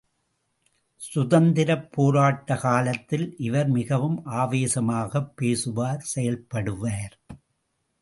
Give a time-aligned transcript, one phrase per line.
[0.95, 7.15] சுதந்திரப் போராட்ட காலத்தில் இவர் மிகவும் ஆவேசமாகப் பேசுவார் செயல்படுவார்.